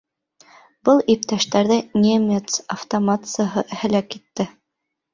[0.89, 4.53] Был иптәштәрҙе немец автоматсыһы һәләк итте.